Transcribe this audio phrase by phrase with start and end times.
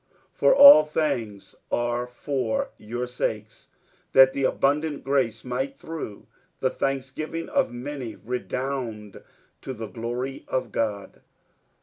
[0.31, 3.67] 47:004:015 For all things are for your sakes,
[4.13, 6.25] that the abundant grace might through
[6.59, 9.21] the thanksgiving of many redound
[9.61, 11.21] to the glory of God.